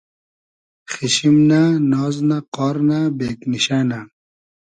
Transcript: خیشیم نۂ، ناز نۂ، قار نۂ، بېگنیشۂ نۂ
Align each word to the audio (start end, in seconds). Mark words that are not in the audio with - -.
خیشیم 0.91 1.35
نۂ، 1.49 1.61
ناز 1.91 2.15
نۂ، 2.29 2.37
قار 2.55 2.75
نۂ، 2.89 2.99
بېگنیشۂ 3.17 3.79
نۂ 3.89 3.99